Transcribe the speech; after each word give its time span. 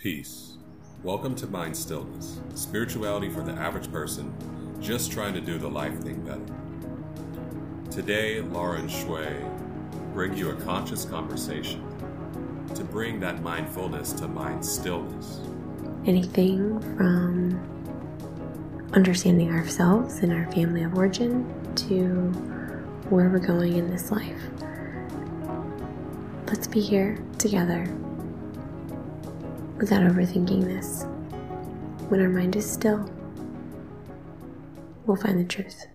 Peace. 0.00 0.56
Welcome 1.02 1.34
to 1.34 1.46
Mind 1.46 1.76
Stillness, 1.76 2.40
spirituality 2.54 3.28
for 3.28 3.42
the 3.42 3.52
average 3.52 3.92
person 3.92 4.32
just 4.80 5.12
trying 5.12 5.34
to 5.34 5.42
do 5.42 5.58
the 5.58 5.68
life 5.68 6.00
thing 6.00 6.22
better. 6.24 7.90
Today, 7.90 8.40
Laura 8.40 8.78
and 8.78 8.90
Shui 8.90 9.26
bring 10.14 10.34
you 10.34 10.52
a 10.52 10.54
conscious 10.54 11.04
conversation 11.04 11.84
to 12.74 12.82
bring 12.82 13.20
that 13.20 13.42
mindfulness 13.42 14.14
to 14.14 14.26
mind 14.26 14.64
stillness. 14.64 15.40
Anything 16.06 16.80
from 16.96 17.60
understanding 18.94 19.50
ourselves 19.50 20.20
and 20.20 20.32
our 20.32 20.50
family 20.50 20.82
of 20.82 20.94
origin 20.94 21.44
to 21.74 22.00
where 23.10 23.28
we're 23.28 23.38
going 23.38 23.76
in 23.76 23.90
this 23.90 24.10
life. 24.10 24.40
Let's 26.46 26.66
be 26.66 26.80
here 26.80 27.22
together 27.36 27.86
without 29.80 30.02
overthinking 30.02 30.64
this. 30.64 31.04
When 32.08 32.20
our 32.20 32.28
mind 32.28 32.54
is 32.56 32.70
still, 32.70 33.10
we'll 35.06 35.16
find 35.16 35.38
the 35.38 35.44
truth. 35.44 35.86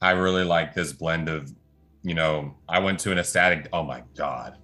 I 0.00 0.10
really 0.10 0.44
like 0.44 0.74
this 0.74 0.92
blend 0.92 1.28
of, 1.28 1.52
you 2.02 2.14
know, 2.14 2.54
I 2.68 2.80
went 2.80 2.98
to 3.00 3.12
an 3.12 3.18
ecstatic. 3.18 3.68
Oh 3.72 3.84
my 3.84 4.02
god, 4.16 4.56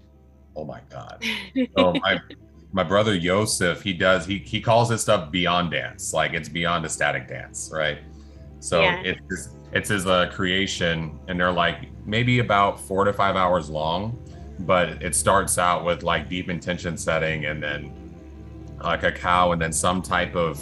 oh 0.56 0.64
my 0.64 0.80
god. 0.90 1.22
So 1.76 1.92
my 2.02 2.18
my 2.72 2.82
brother 2.82 3.14
Yosef, 3.14 3.82
he 3.82 3.92
does 3.92 4.26
he 4.26 4.38
he 4.38 4.60
calls 4.60 4.88
this 4.88 5.02
stuff 5.02 5.30
beyond 5.30 5.70
dance, 5.70 6.12
like 6.12 6.32
it's 6.32 6.48
beyond 6.48 6.84
ecstatic 6.84 7.28
dance, 7.28 7.70
right? 7.72 7.98
So 8.60 8.80
Yeah. 8.82 9.02
it's 9.04 9.20
his, 9.30 9.48
it's 9.72 9.88
his 9.90 10.06
uh, 10.06 10.30
creation, 10.32 11.18
and 11.28 11.38
they're 11.38 11.52
like 11.52 11.88
maybe 12.06 12.38
about 12.38 12.80
four 12.80 13.04
to 13.04 13.12
five 13.12 13.36
hours 13.36 13.68
long, 13.68 14.18
but 14.60 15.02
it 15.02 15.14
starts 15.14 15.58
out 15.58 15.84
with 15.84 16.02
like 16.02 16.30
deep 16.30 16.48
intention 16.48 16.96
setting, 16.96 17.44
and 17.44 17.62
then 17.62 17.92
like 18.82 19.00
cacao, 19.00 19.52
and 19.52 19.60
then 19.60 19.72
some 19.72 20.02
type 20.02 20.36
of 20.36 20.60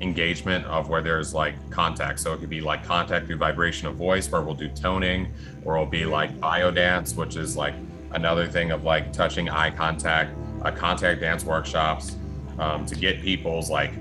engagement 0.00 0.64
of 0.66 0.88
where 0.88 1.02
there's 1.02 1.32
like 1.32 1.54
contact. 1.70 2.20
So 2.20 2.32
it 2.32 2.40
could 2.40 2.50
be 2.50 2.60
like 2.60 2.84
contact 2.84 3.26
through 3.26 3.36
vibration 3.36 3.88
of 3.88 3.96
voice, 3.96 4.30
where 4.30 4.42
we'll 4.42 4.54
do 4.54 4.68
toning, 4.68 5.32
or 5.64 5.76
it'll 5.76 5.86
be 5.86 6.04
like 6.04 6.38
Biodanza, 6.38 7.16
which 7.16 7.36
is 7.36 7.56
like 7.56 7.74
another 8.12 8.46
thing 8.46 8.70
of 8.70 8.84
like 8.84 9.12
touching 9.12 9.48
eye 9.48 9.70
contact, 9.70 10.36
uh, 10.62 10.70
contact 10.70 11.20
dance 11.20 11.44
workshops 11.44 12.16
um, 12.58 12.86
to 12.86 12.94
get 12.94 13.20
people's 13.20 13.70
like 13.70 13.92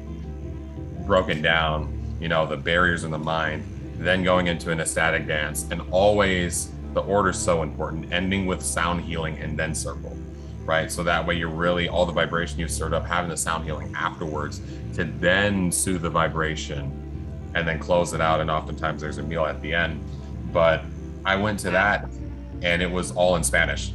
broken 1.06 1.42
down, 1.42 1.92
you 2.20 2.28
know, 2.28 2.46
the 2.46 2.58
barriers 2.58 3.04
in 3.04 3.12
the 3.12 3.18
mind, 3.18 3.64
then 3.98 4.24
going 4.24 4.48
into 4.48 4.72
an 4.72 4.80
ecstatic 4.80 5.28
dance, 5.28 5.66
and 5.72 5.82
always 5.92 6.72
the 6.94 7.02
order's 7.02 7.38
so 7.38 7.62
important, 7.62 8.12
ending 8.14 8.46
with 8.46 8.62
sound 8.62 9.02
healing 9.02 9.38
and 9.40 9.60
then 9.60 9.76
circle, 9.76 10.18
right? 10.66 10.92
So 10.92 11.04
that 11.04 11.26
way 11.26 11.36
you're 11.36 11.48
really 11.48 11.88
all 11.88 12.06
the 12.06 12.12
vibration 12.12 12.60
you've 12.60 12.72
stirred 12.72 12.94
up, 12.94 13.06
having 13.06 13.30
the 13.30 13.38
sound 13.38 13.64
healing 13.66 13.94
afterwards 13.96 14.62
to 14.96 15.04
then 15.04 15.72
soothe 15.72 16.02
the 16.02 16.10
vibration 16.10 16.92
and 17.54 17.68
then 17.68 17.80
close 17.80 18.14
it 18.14 18.22
out. 18.22 18.42
And 18.42 18.50
oftentimes 18.50 19.02
there's 19.02 19.20
a 19.20 19.24
meal 19.24 19.46
at 19.46 19.62
the 19.62 19.74
end. 19.74 20.04
But 20.52 20.84
I 21.24 21.36
went 21.36 21.60
to 21.62 21.72
that 21.72 22.10
and 22.62 22.82
it 22.82 22.90
was 22.90 23.12
all 23.12 23.36
in 23.36 23.44
Spanish, 23.44 23.92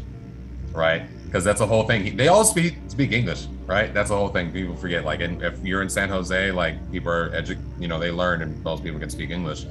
right? 0.72 1.02
Because 1.24 1.44
that's 1.44 1.60
the 1.60 1.66
whole 1.66 1.84
thing. 1.84 2.16
They 2.16 2.28
all 2.28 2.44
speak 2.44 2.76
speak 2.88 3.12
English, 3.12 3.46
right? 3.66 3.92
That's 3.92 4.10
the 4.10 4.16
whole 4.16 4.28
thing. 4.28 4.52
People 4.52 4.76
forget. 4.76 5.04
Like, 5.04 5.20
if 5.20 5.64
you're 5.64 5.82
in 5.82 5.88
San 5.88 6.08
Jose, 6.08 6.50
like 6.50 6.90
people 6.90 7.10
are 7.10 7.30
edu- 7.30 7.60
you 7.78 7.88
know, 7.88 7.98
they 7.98 8.10
learn 8.10 8.42
and 8.42 8.62
most 8.64 8.82
people 8.82 8.98
can 8.98 9.10
speak 9.10 9.30
English. 9.30 9.66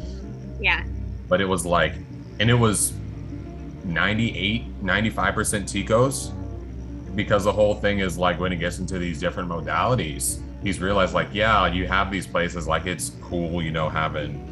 Yeah. 0.59 0.83
But 1.27 1.41
it 1.41 1.45
was 1.45 1.65
like, 1.65 1.93
and 2.39 2.49
it 2.49 2.53
was 2.53 2.93
98, 3.83 4.83
95% 4.83 5.63
Ticos 5.63 6.31
because 7.15 7.43
the 7.43 7.51
whole 7.51 7.75
thing 7.75 7.99
is 7.99 8.17
like 8.17 8.39
when 8.39 8.51
it 8.51 8.57
gets 8.57 8.79
into 8.79 8.99
these 8.99 9.19
different 9.19 9.49
modalities, 9.49 10.39
he's 10.63 10.79
realized 10.79 11.13
like, 11.13 11.29
yeah, 11.33 11.67
you 11.67 11.87
have 11.87 12.11
these 12.11 12.27
places 12.27 12.67
like 12.67 12.85
it's 12.85 13.11
cool, 13.21 13.61
you 13.61 13.71
know, 13.71 13.89
having, 13.89 14.45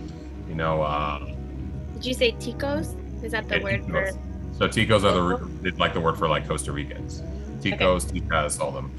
you 0.47 0.55
know, 0.55 0.81
uh, 0.81 1.19
Did 1.95 2.05
you 2.05 2.13
say 2.13 2.31
ticos? 2.33 2.95
Is 3.23 3.31
that 3.31 3.47
the 3.47 3.57
Yeah, 3.57 3.63
word 3.63 3.81
ticos. 3.83 4.13
for? 4.13 4.19
So 4.53 4.67
ticos 4.67 5.03
are 5.03 5.13
the 5.61 5.71
like 5.77 5.93
the 5.93 5.99
word 6.01 6.17
for 6.17 6.27
like 6.27 6.47
Costa 6.47 6.71
Ricans. 6.71 7.21
Ticos, 7.61 8.05
ticas, 8.11 8.59
all 8.59 8.71
them. 8.71 8.91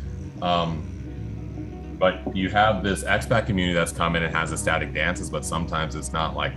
Um, 0.42 1.96
but 1.98 2.36
you 2.36 2.48
have 2.50 2.84
this 2.84 3.02
expat 3.02 3.46
community 3.46 3.74
that's 3.74 3.92
come 3.92 4.14
in 4.14 4.22
and 4.22 4.34
has 4.34 4.52
ecstatic 4.52 4.94
dances, 4.94 5.30
but 5.30 5.44
sometimes 5.44 5.96
it's 5.96 6.12
not 6.12 6.36
like 6.36 6.52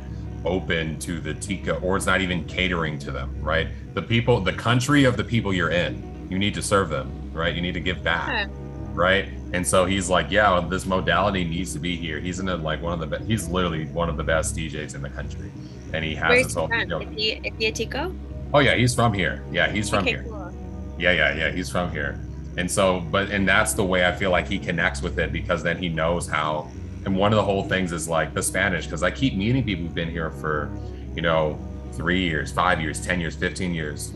open 0.46 1.00
to 1.00 1.20
the 1.20 1.34
tica 1.34 1.76
or 1.78 1.98
it's 1.98 2.06
not 2.06 2.22
even 2.22 2.44
catering 2.46 3.00
to 3.00 3.12
them, 3.12 3.36
right? 3.42 3.68
The 3.96 4.02
people, 4.02 4.40
the 4.40 4.54
country 4.54 5.04
of 5.04 5.18
the 5.18 5.24
people 5.24 5.54
you're 5.54 5.72
in, 5.72 6.11
you 6.32 6.40
need 6.40 6.54
to 6.56 6.62
serve 6.62 6.90
them, 6.90 7.12
right? 7.34 7.54
You 7.54 7.62
need 7.62 7.74
to 7.74 7.80
give 7.82 8.02
back 8.04 8.30
Yeah. 8.30 8.48
right? 8.94 9.26
And 9.54 9.68
so 9.68 9.86
he's 9.86 10.10
like, 10.10 10.32
yeah, 10.32 10.66
this 10.70 10.86
modality 10.86 11.44
needs 11.44 11.74
to 11.74 11.80
be 11.80 11.96
here. 11.98 12.20
He's 12.22 12.40
in 12.40 12.48
a, 12.48 12.56
like 12.56 12.82
one 12.82 12.94
of 12.94 13.00
the 13.02 13.06
best. 13.06 13.26
He's 13.26 13.48
literally 13.50 13.86
one 13.88 14.10
of 14.10 14.16
the 14.16 14.24
best 14.24 14.56
DJs 14.56 14.96
in 14.96 15.02
the 15.02 15.10
country, 15.10 15.52
and 15.94 16.06
he 16.06 16.16
has 16.16 16.30
Where's 16.30 16.44
his 16.46 16.54
he 16.54 16.60
own. 16.62 16.70
from? 16.70 16.80
you 16.80 16.86
know- 16.88 17.02
Is 17.02 17.10
he, 17.16 17.30
is 17.32 17.54
he 17.60 17.66
a 17.68 17.72
tico? 17.72 18.16
oh 18.54 18.60
yeah, 18.60 18.76
he's 18.76 18.96
from 18.96 19.14
here. 19.14 19.44
Yeah, 19.52 19.70
he's 19.70 19.90
from 19.90 20.00
okay, 20.00 20.12
here. 20.12 20.24
cool. 20.24 20.54
Yeah, 20.98 21.12
yeah, 21.12 21.36
yeah. 21.36 21.52
He's 21.52 21.70
from 21.70 21.92
here. 21.92 22.18
And 22.58 22.70
so, 22.70 23.02
but 23.02 23.30
and 23.30 23.48
that's 23.48 23.74
the 23.74 23.84
way 23.84 24.06
I 24.06 24.12
feel 24.14 24.32
like 24.32 24.48
he 24.48 24.58
connects 24.60 25.02
with 25.02 25.20
it 25.20 25.32
because 25.34 25.64
then 25.64 25.78
he 25.78 25.90
knows 25.90 26.28
how. 26.28 26.70
And 27.06 27.16
one 27.18 27.32
of 27.34 27.38
the 27.38 27.44
whole 27.44 27.64
things 27.68 27.92
is 27.94 28.08
like 28.08 28.34
the 28.34 28.44
Spanish 28.44 28.86
because 28.86 29.02
I 29.04 29.10
keep 29.12 29.36
meeting 29.36 29.64
people 29.64 29.86
who've 29.86 29.96
been 29.96 30.10
here 30.12 30.30
for, 30.32 30.70
you 31.16 31.22
know, 31.22 31.58
three 31.94 32.22
years, 32.22 32.52
five 32.52 32.80
years, 32.80 33.02
ten 33.06 33.20
years, 33.20 33.36
fifteen 33.36 33.74
years. 33.74 34.14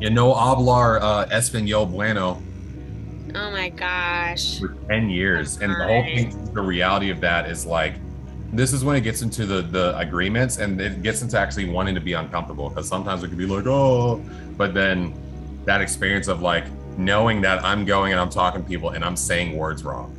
You 0.00 0.10
know, 0.10 0.34
hablar 0.34 1.00
uh, 1.00 1.26
español 1.26 1.90
bueno. 1.90 2.42
Oh 3.34 3.50
my 3.50 3.68
gosh. 3.70 4.60
for 4.60 4.68
10 4.88 5.10
years. 5.10 5.58
And 5.60 5.72
the 5.72 5.84
whole 5.84 6.04
thing 6.04 6.52
the 6.52 6.62
reality 6.62 7.10
of 7.10 7.20
that 7.20 7.50
is 7.50 7.66
like 7.66 7.94
this 8.52 8.72
is 8.72 8.84
when 8.84 8.96
it 8.96 9.02
gets 9.02 9.22
into 9.22 9.44
the 9.44 9.62
the 9.62 9.96
agreements 9.98 10.58
and 10.58 10.80
it 10.80 11.02
gets 11.02 11.22
into 11.22 11.38
actually 11.38 11.68
wanting 11.68 11.94
to 11.94 12.00
be 12.00 12.12
uncomfortable 12.12 12.68
because 12.68 12.88
sometimes 12.88 13.22
it 13.22 13.28
could 13.28 13.38
be 13.38 13.46
like 13.46 13.66
oh 13.66 14.20
but 14.56 14.72
then 14.72 15.12
that 15.64 15.80
experience 15.80 16.28
of 16.28 16.42
like 16.42 16.64
knowing 16.96 17.40
that 17.40 17.62
i'm 17.64 17.84
going 17.84 18.12
and 18.12 18.20
i'm 18.20 18.30
talking 18.30 18.62
to 18.62 18.68
people 18.68 18.90
and 18.90 19.04
i'm 19.04 19.16
saying 19.16 19.56
words 19.56 19.84
wrong 19.84 20.16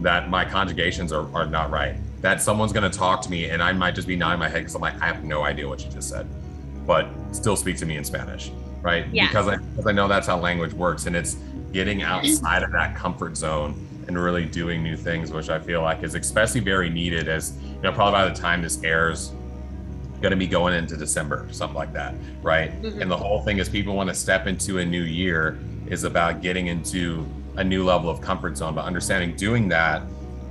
that 0.00 0.30
my 0.30 0.44
conjugations 0.44 1.12
are, 1.12 1.32
are 1.34 1.46
not 1.46 1.70
right 1.70 1.96
that 2.22 2.40
someone's 2.40 2.72
going 2.72 2.90
to 2.90 2.98
talk 2.98 3.20
to 3.20 3.30
me 3.30 3.50
and 3.50 3.62
i 3.62 3.70
might 3.70 3.94
just 3.94 4.08
be 4.08 4.16
nodding 4.16 4.40
my 4.40 4.48
head 4.48 4.60
because 4.60 4.74
i'm 4.74 4.80
like 4.80 5.00
i 5.02 5.06
have 5.06 5.22
no 5.22 5.42
idea 5.42 5.68
what 5.68 5.84
you 5.84 5.90
just 5.90 6.08
said 6.08 6.26
but 6.86 7.08
still 7.32 7.54
speak 7.54 7.76
to 7.76 7.84
me 7.84 7.96
in 7.96 8.04
spanish 8.04 8.50
right 8.82 9.06
Yeah. 9.12 9.26
because 9.28 9.48
I, 9.48 9.56
because 9.56 9.86
I 9.86 9.92
know 9.92 10.08
that's 10.08 10.26
how 10.26 10.38
language 10.38 10.72
works 10.72 11.06
and 11.06 11.16
it's 11.16 11.36
getting 11.72 12.02
outside 12.02 12.62
of 12.62 12.72
that 12.72 12.94
comfort 12.96 13.36
zone 13.36 13.74
and 14.06 14.18
really 14.18 14.44
doing 14.46 14.82
new 14.82 14.96
things 14.96 15.30
which 15.32 15.50
i 15.50 15.58
feel 15.58 15.82
like 15.82 16.02
is 16.02 16.14
especially 16.14 16.60
very 16.60 16.88
needed 16.88 17.28
as 17.28 17.52
you 17.62 17.82
know 17.82 17.92
probably 17.92 18.12
by 18.12 18.26
the 18.28 18.34
time 18.34 18.62
this 18.62 18.82
airs 18.82 19.32
going 20.22 20.30
to 20.30 20.36
be 20.36 20.46
going 20.46 20.72
into 20.74 20.96
december 20.96 21.46
something 21.50 21.76
like 21.76 21.92
that 21.92 22.14
right 22.42 22.80
Mhm. 22.82 23.02
and 23.02 23.10
the 23.10 23.16
whole 23.16 23.42
thing 23.42 23.58
is 23.58 23.68
people 23.68 23.94
want 23.94 24.08
to 24.08 24.14
step 24.14 24.46
into 24.46 24.78
a 24.78 24.84
new 24.86 25.02
year 25.02 25.58
is 25.88 26.04
about 26.04 26.40
getting 26.40 26.68
into 26.68 27.26
a 27.56 27.64
new 27.64 27.84
level 27.84 28.08
of 28.08 28.20
comfort 28.22 28.56
zone 28.56 28.74
but 28.74 28.84
understanding 28.86 29.36
doing 29.36 29.68
that 29.68 30.00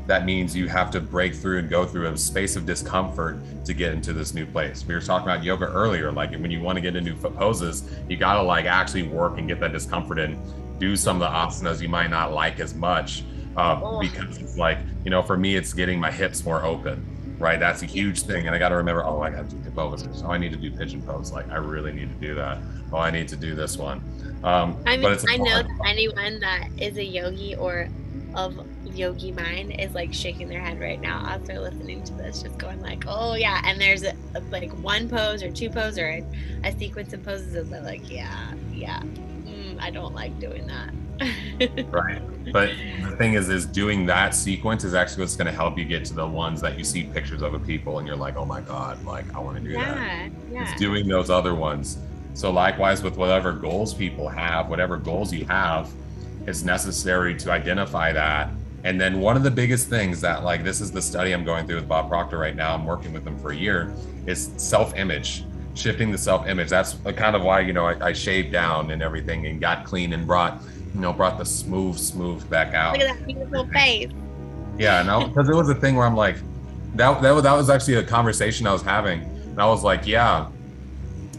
that 0.07 0.25
means 0.25 0.55
you 0.55 0.67
have 0.69 0.89
to 0.91 0.99
break 1.01 1.35
through 1.35 1.59
and 1.59 1.69
go 1.69 1.85
through 1.85 2.07
a 2.07 2.17
space 2.17 2.55
of 2.55 2.65
discomfort 2.65 3.37
to 3.65 3.73
get 3.73 3.93
into 3.93 4.13
this 4.13 4.33
new 4.33 4.45
place. 4.45 4.85
We 4.87 4.95
were 4.95 5.01
talking 5.01 5.27
about 5.27 5.43
yoga 5.43 5.65
earlier. 5.65 6.11
Like 6.11 6.31
when 6.31 6.49
you 6.49 6.61
want 6.61 6.77
to 6.77 6.81
get 6.81 6.95
into 6.95 7.11
new 7.11 7.17
foot 7.17 7.35
poses, 7.35 7.83
you 8.07 8.15
got 8.17 8.35
to 8.35 8.41
like 8.41 8.65
actually 8.65 9.03
work 9.03 9.37
and 9.37 9.47
get 9.47 9.59
that 9.59 9.73
discomfort 9.73 10.17
in, 10.17 10.39
do 10.79 10.95
some 10.95 11.21
of 11.21 11.29
the 11.29 11.37
asanas 11.37 11.81
you 11.81 11.89
might 11.89 12.09
not 12.09 12.31
like 12.33 12.59
as 12.59 12.73
much. 12.73 13.23
Uh, 13.57 13.79
Oh. 13.83 13.99
because 13.99 14.37
it's 14.37 14.55
like, 14.57 14.77
you 15.03 15.09
know, 15.09 15.23
for 15.23 15.35
me, 15.35 15.55
it's 15.55 15.73
getting 15.73 15.99
my 15.99 16.11
hips 16.11 16.45
more 16.45 16.63
open, 16.63 17.03
right? 17.39 17.59
That's 17.59 17.81
a 17.81 17.87
huge 17.87 18.21
thing. 18.21 18.45
And 18.45 18.55
I 18.55 18.59
got 18.59 18.69
to 18.69 18.75
remember, 18.75 19.03
oh, 19.03 19.21
I 19.21 19.31
got 19.31 19.49
to 19.49 19.55
do 19.55 19.61
hip 19.63 19.73
poses. 19.75 20.21
Oh, 20.23 20.29
I 20.29 20.37
need 20.37 20.51
to 20.51 20.57
do 20.57 20.69
pigeon 20.71 21.01
pose. 21.01 21.31
Like, 21.31 21.49
I 21.49 21.55
really 21.55 21.91
need 21.91 22.07
to 22.09 22.27
do 22.27 22.35
that. 22.35 22.59
Oh, 22.93 22.97
I 22.97 23.09
need 23.09 23.27
to 23.29 23.35
do 23.35 23.55
this 23.55 23.75
one. 23.75 24.01
Um, 24.43 24.77
I 24.85 24.91
mean, 24.91 25.01
but 25.01 25.13
it's 25.13 25.25
I 25.27 25.37
know 25.37 25.63
that 25.63 25.69
anyone 25.87 26.39
that 26.41 26.69
is 26.77 26.97
a 26.97 27.03
yogi 27.03 27.55
or 27.55 27.89
of 28.35 28.59
yogi 28.83 29.31
mind 29.31 29.79
is 29.79 29.93
like 29.93 30.13
shaking 30.13 30.49
their 30.49 30.61
head 30.61 30.79
right 30.79 30.99
now 30.99 31.25
as 31.27 31.41
they're 31.47 31.59
listening 31.59 32.03
to 32.03 32.13
this, 32.13 32.43
just 32.43 32.57
going 32.57 32.81
like, 32.81 33.03
"Oh 33.07 33.35
yeah." 33.35 33.61
And 33.65 33.79
there's 33.79 34.03
a, 34.03 34.13
like 34.51 34.71
one 34.79 35.09
pose 35.09 35.43
or 35.43 35.51
two 35.51 35.69
pose 35.69 35.97
or 35.97 36.07
a, 36.07 36.25
a 36.63 36.77
sequence 36.77 37.13
of 37.13 37.23
poses, 37.23 37.55
and 37.55 37.71
they're 37.71 37.81
like, 37.81 38.09
"Yeah, 38.09 38.53
yeah, 38.73 39.01
mm, 39.01 39.79
I 39.79 39.91
don't 39.91 40.13
like 40.13 40.39
doing 40.39 40.67
that." 40.67 40.93
right 41.89 42.21
but 42.51 42.69
the 43.01 43.15
thing 43.17 43.33
is 43.33 43.49
is 43.49 43.65
doing 43.65 44.05
that 44.05 44.35
sequence 44.35 44.83
is 44.83 44.93
actually 44.93 45.21
what's 45.21 45.35
going 45.35 45.47
to 45.47 45.51
help 45.51 45.77
you 45.77 45.85
get 45.85 46.05
to 46.05 46.13
the 46.13 46.25
ones 46.25 46.61
that 46.61 46.77
you 46.77 46.83
see 46.83 47.03
pictures 47.03 47.41
of 47.41 47.53
a 47.53 47.59
people 47.59 47.97
and 47.97 48.07
you're 48.07 48.15
like 48.15 48.35
oh 48.35 48.45
my 48.45 48.61
god 48.61 49.03
like 49.03 49.25
i 49.33 49.39
want 49.39 49.57
to 49.57 49.63
do 49.63 49.73
that 49.73 49.97
yeah, 49.97 50.29
yeah. 50.51 50.71
it's 50.71 50.79
doing 50.79 51.07
those 51.07 51.29
other 51.29 51.55
ones 51.55 51.97
so 52.33 52.51
likewise 52.51 53.01
with 53.01 53.17
whatever 53.17 53.51
goals 53.51 53.93
people 53.93 54.29
have 54.29 54.69
whatever 54.69 54.97
goals 54.97 55.33
you 55.33 55.43
have 55.45 55.91
it's 56.47 56.63
necessary 56.63 57.35
to 57.35 57.51
identify 57.51 58.11
that. 58.13 58.49
And 58.83 58.99
then 58.99 59.19
one 59.19 59.37
of 59.37 59.43
the 59.43 59.51
biggest 59.51 59.89
things 59.89 60.21
that 60.21 60.43
like 60.43 60.63
this 60.63 60.81
is 60.81 60.91
the 60.91 61.01
study 61.01 61.33
i'm 61.33 61.43
going 61.43 61.67
through 61.67 61.75
with 61.75 61.87
bob 61.87 62.09
proctor 62.09 62.37
right 62.37 62.55
now. 62.55 62.73
I'm 62.73 62.85
working 62.85 63.13
with 63.13 63.27
him 63.27 63.37
for 63.37 63.51
a 63.51 63.55
year 63.55 63.93
is 64.25 64.51
self-image 64.57 65.43
shifting 65.73 66.11
the 66.11 66.17
self-image. 66.17 66.69
That's 66.69 66.95
kind 67.15 67.35
of 67.35 67.43
why 67.43 67.59
you 67.59 67.73
know 67.73 67.85
I, 67.85 68.07
I 68.07 68.13
shaved 68.13 68.51
down 68.51 68.91
and 68.91 69.03
everything 69.03 69.45
and 69.45 69.59
got 69.59 69.85
clean 69.85 70.13
and 70.13 70.25
brought 70.25 70.61
you 70.97 71.03
know, 71.03 71.13
brought 71.13 71.37
the 71.37 71.45
smooth, 71.45 71.95
smooth 71.95 72.49
back 72.49 72.73
out. 72.73 72.97
Look 72.97 73.07
at 73.07 73.17
that 73.17 73.25
beautiful 73.27 73.67
face. 73.67 74.09
Yeah, 74.79 75.03
no, 75.03 75.27
because 75.27 75.47
it 75.47 75.55
was 75.55 75.69
a 75.69 75.75
thing 75.75 75.95
where 75.95 76.07
I'm 76.07 76.15
like, 76.15 76.37
that 76.95 77.21
that 77.21 77.31
was, 77.31 77.43
that 77.43 77.53
was 77.53 77.69
actually 77.69 77.95
a 77.95 78.03
conversation 78.03 78.65
I 78.65 78.73
was 78.73 78.81
having, 78.81 79.21
and 79.21 79.61
I 79.61 79.67
was 79.67 79.83
like, 79.83 80.07
yeah, 80.07 80.47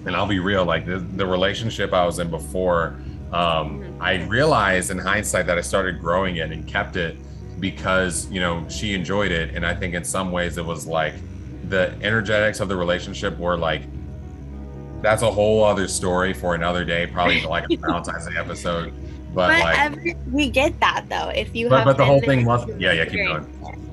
and 0.06 0.14
I'll 0.14 0.28
be 0.28 0.38
real, 0.38 0.64
like 0.64 0.86
the, 0.86 0.98
the 0.98 1.26
relationship 1.26 1.92
I 1.92 2.06
was 2.06 2.20
in 2.20 2.30
before, 2.30 2.96
um, 3.32 3.80
Mhm. 3.82 3.96
I 4.00 4.24
realized 4.26 4.90
in 4.90 4.98
hindsight 4.98 5.46
that 5.46 5.58
I 5.58 5.60
started 5.60 6.00
growing 6.00 6.36
it 6.36 6.50
and 6.50 6.66
kept 6.66 6.96
it 6.96 7.16
because 7.60 8.26
you 8.30 8.40
know 8.40 8.64
she 8.68 8.94
enjoyed 8.94 9.32
it, 9.32 9.54
and 9.54 9.66
I 9.66 9.74
think 9.74 9.94
in 9.94 10.04
some 10.04 10.30
ways 10.32 10.58
it 10.58 10.64
was 10.64 10.86
like 10.86 11.14
the 11.68 11.92
energetics 12.02 12.60
of 12.60 12.68
the 12.68 12.76
relationship 12.76 13.38
were 13.38 13.56
like. 13.56 13.82
That's 15.00 15.22
a 15.22 15.30
whole 15.30 15.62
other 15.62 15.86
story 15.86 16.32
for 16.32 16.56
another 16.56 16.84
day, 16.84 17.06
probably 17.06 17.40
like 17.42 17.64
a 17.70 17.76
Valentine's 17.86 18.26
Day 18.26 18.32
episode. 18.36 18.92
But, 19.32 19.48
But, 19.48 19.60
like, 19.60 19.78
every, 19.78 20.16
we 20.32 20.50
get 20.50 20.78
that 20.80 21.04
though. 21.08 21.28
If 21.28 21.54
you 21.54 21.68
But- 21.68 21.76
have 21.76 21.84
but 21.84 21.96
the 21.98 22.04
whole 22.04 22.20
thing 22.20 22.44
was- 22.44 22.66
yeah, 22.80 22.90
yeah, 22.92 23.04
keep 23.04 23.20
it, 23.20 23.42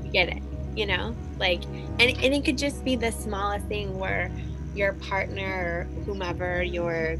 You 0.03 0.11
get 0.11 0.29
it. 0.29 0.41
You 0.75 0.87
know, 0.87 1.15
like, 1.39 1.63
and 1.99 2.09
and 2.23 2.33
it 2.33 2.43
could 2.43 2.57
just 2.57 2.83
be 2.83 2.95
the 2.95 3.11
smallest 3.11 3.67
thing 3.67 3.99
where 3.99 4.31
your 4.73 4.93
partner, 4.93 5.87
or 5.87 6.03
whomever 6.05 6.63
your, 6.63 7.17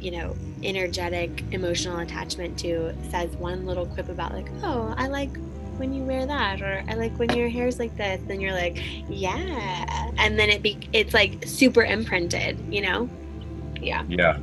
you 0.00 0.10
know, 0.10 0.36
energetic 0.62 1.42
emotional 1.52 1.98
attachment 1.98 2.58
to, 2.60 2.94
says 3.10 3.30
one 3.36 3.66
little 3.66 3.86
quip 3.86 4.08
about 4.08 4.32
like, 4.32 4.48
oh, 4.62 4.94
I 4.96 5.08
like 5.08 5.36
when 5.76 5.92
you 5.92 6.02
wear 6.02 6.26
that, 6.26 6.60
or 6.60 6.84
I 6.88 6.94
like 6.94 7.16
when 7.18 7.30
your 7.30 7.48
hair's 7.48 7.78
like 7.78 7.96
this. 7.96 8.20
Then 8.26 8.40
you're 8.40 8.52
like, 8.52 8.82
yeah, 9.08 10.10
and 10.18 10.38
then 10.38 10.50
it 10.50 10.62
be 10.62 10.78
it's 10.92 11.14
like 11.14 11.44
super 11.46 11.84
imprinted. 11.84 12.58
You 12.72 12.82
know, 12.82 13.10
yeah. 13.80 14.04
Yeah. 14.08 14.38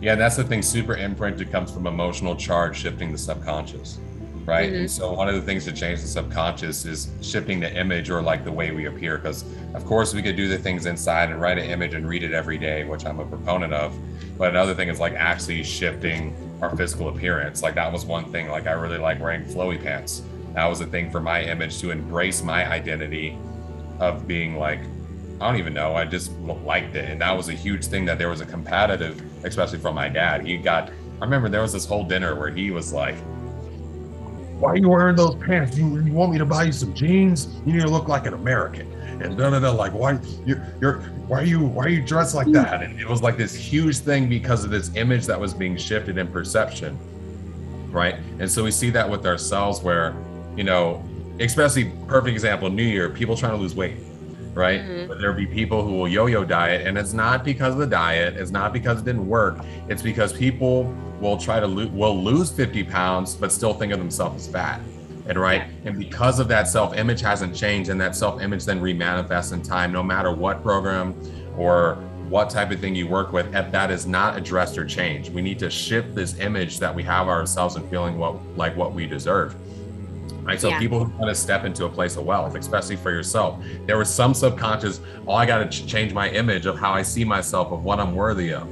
Yeah, 0.00 0.16
that's 0.16 0.36
the 0.36 0.44
thing. 0.44 0.60
Super 0.60 0.96
imprinted 0.96 1.50
comes 1.50 1.70
from 1.70 1.86
emotional 1.86 2.36
charge 2.36 2.76
shifting 2.76 3.10
the 3.10 3.16
subconscious, 3.16 3.98
right? 4.46 4.70
Mhm. 4.70 4.80
And 4.80 4.90
so 4.90 5.12
one 5.12 5.28
of 5.28 5.34
the 5.34 5.42
things 5.42 5.64
to 5.64 5.72
change 5.72 6.00
the 6.00 6.06
subconscious 6.06 6.84
is 6.84 7.08
shifting 7.22 7.60
the 7.60 7.72
image 7.74 8.10
or 8.10 8.22
like 8.22 8.44
the 8.44 8.52
way 8.52 8.70
we 8.70 8.86
appear. 8.86 9.16
Because 9.18 9.44
of 9.74 9.84
course 9.84 10.14
we 10.14 10.22
could 10.22 10.36
do 10.36 10.48
the 10.48 10.58
things 10.58 10.86
inside 10.86 11.30
and 11.30 11.40
write 11.40 11.58
an 11.58 11.64
image 11.64 11.94
and 11.94 12.08
read 12.08 12.22
it 12.22 12.32
every 12.32 12.58
day, 12.58 12.84
which 12.84 13.06
I'm 13.06 13.20
a 13.20 13.24
proponent 13.24 13.72
of. 13.72 13.94
But 14.36 14.50
another 14.50 14.74
thing 14.74 14.88
is 14.88 15.00
like 15.00 15.14
actually 15.14 15.62
shifting 15.62 16.34
our 16.60 16.76
physical 16.76 17.08
appearance. 17.08 17.62
Like 17.62 17.74
that 17.76 17.92
was 17.92 18.04
one 18.04 18.30
thing. 18.32 18.48
Like 18.48 18.66
I 18.66 18.72
really 18.72 18.98
like 18.98 19.20
wearing 19.20 19.44
flowy 19.44 19.82
pants. 19.82 20.22
That 20.54 20.66
was 20.66 20.80
a 20.80 20.86
thing 20.86 21.10
for 21.10 21.20
my 21.20 21.42
image 21.42 21.78
to 21.80 21.90
embrace 21.90 22.42
my 22.42 22.70
identity 22.70 23.36
of 24.00 24.26
being 24.26 24.56
like 24.56 24.80
I 25.40 25.48
don't 25.50 25.58
even 25.58 25.74
know. 25.74 25.94
I 25.96 26.04
just 26.04 26.30
liked 26.38 26.94
it, 26.94 27.10
and 27.10 27.20
that 27.20 27.36
was 27.36 27.48
a 27.48 27.52
huge 27.52 27.86
thing. 27.86 28.04
That 28.04 28.18
there 28.18 28.28
was 28.28 28.40
a 28.40 28.46
competitive, 28.46 29.20
especially 29.44 29.78
from 29.80 29.96
my 29.96 30.08
dad. 30.08 30.46
He 30.46 30.56
got. 30.56 30.90
I 31.20 31.24
remember 31.24 31.48
there 31.48 31.60
was 31.62 31.72
this 31.72 31.84
whole 31.84 32.04
dinner 32.04 32.36
where 32.36 32.50
he 32.50 32.70
was 32.70 32.92
like, 32.92 33.16
Why 34.64 34.70
are 34.70 34.76
you 34.76 34.88
wearing 34.88 35.14
those 35.14 35.34
pants? 35.34 35.76
You, 35.76 36.00
you 36.00 36.12
want 36.14 36.32
me 36.32 36.38
to 36.38 36.46
buy 36.46 36.62
you 36.62 36.72
some 36.72 36.94
jeans? 36.94 37.48
You 37.66 37.74
need 37.74 37.82
to 37.82 37.90
look 37.90 38.08
like 38.08 38.24
an 38.24 38.32
American. 38.32 38.90
And 39.20 39.36
da 39.36 39.50
da 39.50 39.58
da. 39.60 39.70
Like 39.70 39.92
why 39.92 40.18
you 40.46 40.58
you're 40.80 41.00
why 41.28 41.42
are 41.42 41.44
you 41.44 41.60
why 41.60 41.84
are 41.84 41.88
you 41.90 42.00
dressed 42.00 42.34
like 42.34 42.50
that? 42.52 42.82
and 42.82 42.98
it 42.98 43.06
was 43.06 43.20
like 43.20 43.36
this 43.36 43.54
huge 43.54 43.98
thing 43.98 44.26
because 44.26 44.64
of 44.64 44.70
this 44.70 44.90
image 44.96 45.26
that 45.26 45.38
was 45.38 45.52
being 45.52 45.76
shifted 45.76 46.16
in 46.16 46.28
perception, 46.28 46.98
right? 47.90 48.14
And 48.38 48.50
so 48.50 48.64
we 48.64 48.70
see 48.70 48.88
that 48.88 49.06
with 49.08 49.26
ourselves, 49.26 49.82
where 49.82 50.16
you 50.56 50.64
know, 50.64 51.04
especially 51.40 51.92
perfect 52.08 52.32
example, 52.32 52.70
New 52.70 52.84
Year, 52.84 53.10
people 53.10 53.36
trying 53.36 53.52
to 53.52 53.58
lose 53.58 53.74
weight, 53.74 53.98
right? 54.54 54.80
Mhm. 54.80 55.08
But 55.08 55.20
there'll 55.20 55.36
be 55.36 55.44
people 55.46 55.84
who 55.84 55.92
will 55.92 56.08
yo-yo 56.08 56.42
diet, 56.42 56.86
and 56.86 56.96
it's 56.96 57.12
not 57.12 57.44
because 57.44 57.74
of 57.74 57.80
the 57.80 57.86
diet, 57.86 58.36
it's 58.38 58.50
not 58.50 58.72
because 58.72 59.00
it 59.00 59.04
didn't 59.04 59.28
work. 59.28 59.58
It's 59.90 60.00
because 60.00 60.32
people 60.32 60.90
will 61.24 61.38
try 61.38 61.58
to 61.58 61.66
lo- 61.66 61.88
will 61.88 62.22
lose 62.22 62.50
50 62.52 62.84
pounds, 62.84 63.34
but 63.34 63.50
still 63.50 63.74
think 63.74 63.92
of 63.92 63.98
themselves 63.98 64.46
as 64.46 64.52
fat. 64.52 64.80
And 65.26 65.38
right, 65.38 65.62
and 65.86 65.98
because 65.98 66.38
of 66.38 66.48
that 66.48 66.68
self-image 66.68 67.22
hasn't 67.22 67.56
changed, 67.56 67.88
and 67.88 67.98
that 68.00 68.14
self-image 68.14 68.66
then 68.66 68.80
remanifests 68.80 69.54
in 69.54 69.62
time, 69.62 69.90
no 69.90 70.02
matter 70.02 70.30
what 70.30 70.62
program 70.62 71.14
or 71.56 71.94
what 72.28 72.50
type 72.50 72.70
of 72.70 72.80
thing 72.80 72.94
you 72.94 73.06
work 73.08 73.32
with, 73.32 73.54
if 73.54 73.72
that 73.72 73.90
is 73.90 74.06
not 74.06 74.36
addressed 74.36 74.76
or 74.76 74.84
changed, 74.84 75.32
we 75.32 75.40
need 75.40 75.58
to 75.60 75.70
shift 75.70 76.14
this 76.14 76.38
image 76.40 76.78
that 76.78 76.94
we 76.94 77.02
have 77.02 77.26
ourselves 77.28 77.76
and 77.76 77.88
feeling 77.88 78.18
what 78.18 78.36
like 78.56 78.76
what 78.76 78.92
we 78.92 79.06
deserve. 79.06 79.54
Right. 80.42 80.60
So 80.60 80.68
Yeah. 80.68 80.78
people 80.78 81.02
who 81.02 81.10
want 81.18 81.30
to 81.30 81.34
step 81.34 81.64
into 81.64 81.86
a 81.86 81.88
place 81.88 82.16
of 82.18 82.24
wealth, 82.26 82.54
especially 82.54 82.96
for 82.96 83.10
yourself, 83.10 83.58
there 83.86 83.96
was 83.96 84.10
some 84.10 84.34
subconscious, 84.34 85.00
oh, 85.26 85.32
I 85.32 85.46
got 85.46 85.58
to 85.58 85.66
ch- 85.70 85.86
change 85.86 86.12
my 86.12 86.28
image 86.28 86.66
of 86.66 86.78
how 86.78 86.92
I 86.92 87.00
see 87.00 87.24
myself, 87.24 87.72
of 87.72 87.82
what 87.82 87.98
I'm 87.98 88.14
worthy 88.14 88.52
of. 88.52 88.68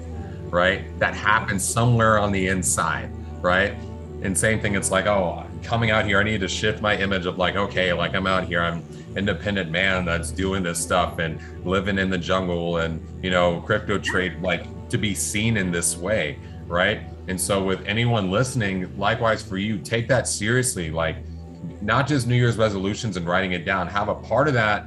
Right. 0.53 0.97
That 1.01 1.15
happens 1.15 1.65
somewhere 1.65 2.19
on 2.19 2.31
the 2.31 2.47
inside. 2.47 3.11
Right. 3.43 3.75
And 4.23 4.39
same 4.39 4.61
thing, 4.61 4.77
it's 4.77 4.93
like, 4.93 5.07
oh, 5.07 5.45
coming 5.65 5.91
out 5.91 6.05
here, 6.05 6.21
I 6.21 6.23
need 6.23 6.43
to 6.43 6.49
shift 6.49 6.81
my 6.81 6.97
image 6.97 7.27
of 7.27 7.39
like, 7.39 7.57
okay, 7.57 7.93
like 7.93 8.15
I'm 8.15 8.29
out 8.29 8.45
here, 8.45 8.63
I'm 8.63 8.85
independent 9.17 9.71
man 9.71 10.05
that's 10.05 10.31
doing 10.31 10.63
this 10.63 10.79
stuff 10.79 11.19
and 11.19 11.41
living 11.67 11.99
in 11.99 12.09
the 12.11 12.19
jungle 12.19 12.79
and 12.79 13.05
you 13.23 13.31
know 13.31 13.61
crypto 13.61 13.99
trade 13.99 14.41
like 14.41 14.65
to 14.89 14.99
be 14.99 15.15
seen 15.15 15.57
in 15.57 15.71
this 15.71 15.97
way 15.97 16.39
right 16.67 17.03
and 17.29 17.41
so 17.41 17.63
with 17.63 17.85
anyone 17.87 18.31
listening 18.31 18.97
likewise 18.99 19.43
for 19.43 19.59
you 19.59 19.79
take 19.79 20.09
that 20.09 20.27
seriously 20.27 20.91
like 20.91 21.17
not 21.81 22.07
just 22.07 22.27
new 22.27 22.35
year's 22.35 22.57
resolutions 22.57 23.17
and 23.17 23.27
writing 23.27 23.53
it 23.53 23.65
down 23.65 23.87
have 23.87 24.09
a 24.09 24.15
part 24.15 24.49
of 24.49 24.55
that 24.55 24.87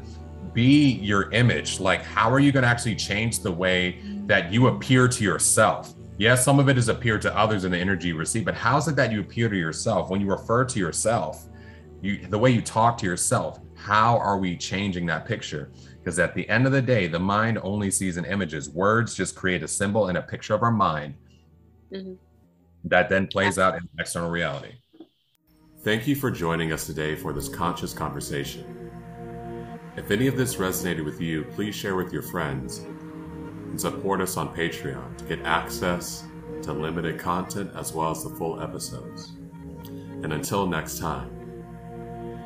be 0.53 0.93
your 0.93 1.31
image 1.31 1.79
like 1.79 2.01
how 2.03 2.31
are 2.31 2.39
you 2.39 2.51
going 2.51 2.63
to 2.63 2.69
actually 2.69 2.95
change 2.95 3.41
the 3.41 3.51
way 3.51 3.99
that 4.25 4.51
you 4.51 4.67
appear 4.67 5.07
to 5.07 5.23
yourself. 5.23 5.93
Yes 6.17 6.45
some 6.45 6.59
of 6.59 6.69
it 6.69 6.77
is 6.77 6.87
appear 6.89 7.19
to 7.19 7.37
others 7.37 7.65
in 7.65 7.71
the 7.71 7.77
energy 7.77 8.09
you 8.09 8.17
receive 8.17 8.45
but 8.45 8.55
how 8.55 8.77
is 8.77 8.87
it 8.87 8.95
that 8.95 9.11
you 9.11 9.19
appear 9.21 9.49
to 9.49 9.57
yourself? 9.57 10.09
When 10.09 10.21
you 10.21 10.27
refer 10.27 10.63
to 10.65 10.79
yourself 10.79 11.45
you 12.01 12.25
the 12.27 12.37
way 12.37 12.51
you 12.51 12.61
talk 12.61 12.97
to 12.99 13.05
yourself 13.05 13.59
how 13.75 14.17
are 14.17 14.37
we 14.37 14.55
changing 14.55 15.05
that 15.07 15.25
picture? 15.25 15.71
Because 15.99 16.17
at 16.19 16.33
the 16.33 16.47
end 16.49 16.65
of 16.65 16.71
the 16.71 16.81
day 16.81 17.07
the 17.07 17.19
mind 17.19 17.59
only 17.63 17.91
sees 17.91 18.17
in 18.17 18.25
images 18.25 18.69
words 18.69 19.13
just 19.13 19.35
create 19.35 19.61
a 19.63 19.67
symbol 19.67 20.07
and 20.07 20.17
a 20.17 20.21
picture 20.21 20.53
of 20.53 20.63
our 20.63 20.71
mind 20.71 21.15
Mhm. 21.91 22.17
that 22.85 23.09
then 23.09 23.27
plays 23.27 23.59
out 23.59 23.75
in 23.75 23.87
external 23.99 24.29
reality. 24.31 24.73
Thank 25.83 26.07
you 26.07 26.15
for 26.15 26.31
joining 26.31 26.71
us 26.71 26.87
today 26.87 27.15
for 27.15 27.31
this 27.33 27.47
conscious 27.49 27.93
conversation. 27.93 28.63
If 29.97 30.09
any 30.09 30.27
of 30.27 30.35
this 30.35 30.55
resonated 30.55 31.05
with 31.05 31.21
you, 31.21 31.43
please 31.55 31.75
share 31.75 31.95
with 31.95 32.11
your 32.11 32.23
friends 32.23 32.85
and 33.75 33.81
support 33.81 34.21
us 34.21 34.37
on 34.37 34.55
Patreon 34.55 35.17
to 35.17 35.25
get 35.25 35.41
access 35.41 36.23
to 36.61 36.71
limited 36.71 37.19
content 37.19 37.69
as 37.75 37.91
well 37.91 38.09
as 38.09 38.23
the 38.23 38.29
full 38.29 38.61
episodes. 38.61 39.33
And 40.23 40.31
until 40.31 40.65
next 40.65 40.97
time, 40.97 41.29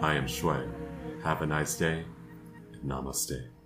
I 0.01 0.15
am 0.15 0.27
Shui. 0.27 0.67
Have 1.23 1.43
a 1.43 1.45
nice 1.45 1.77
day 1.77 2.03
and 2.73 2.83
namaste. 2.83 3.58